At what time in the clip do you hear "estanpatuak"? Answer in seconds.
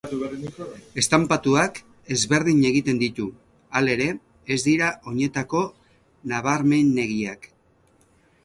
1.01-1.77